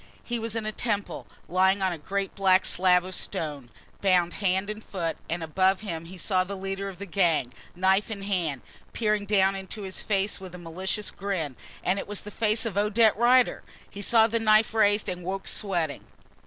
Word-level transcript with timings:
He 0.23 0.39
was 0.39 0.55
in 0.55 0.65
a 0.65 0.71
temple, 0.71 1.27
lying 1.47 1.79
on 1.83 1.93
a 1.93 1.97
great 1.99 2.33
black 2.33 2.65
slab 2.65 3.05
of 3.05 3.13
stone, 3.13 3.69
bound 4.01 4.33
hand 4.41 4.67
and 4.67 4.83
foot, 4.83 5.15
and 5.29 5.43
above 5.43 5.81
him 5.81 6.05
he 6.05 6.17
saw 6.17 6.43
the 6.43 6.55
leader 6.57 6.89
of 6.89 6.97
the 6.97 7.05
gang, 7.05 7.53
knife 7.75 8.09
in 8.09 8.23
hand, 8.23 8.61
peering 8.93 9.25
down 9.27 9.55
into 9.55 9.83
his 9.83 10.01
face 10.01 10.39
with 10.39 10.55
a 10.55 10.57
malicious 10.57 11.11
grin 11.11 11.55
and 11.83 11.99
it 11.99 12.07
was 12.07 12.21
the 12.21 12.31
face 12.31 12.65
of 12.65 12.79
Odette 12.79 13.15
Rider! 13.15 13.61
He 13.91 14.01
saw 14.01 14.25
the 14.25 14.39
knife 14.39 14.73
raised 14.73 15.07
and 15.07 15.23
woke 15.23 15.47
sweating. 15.47 16.03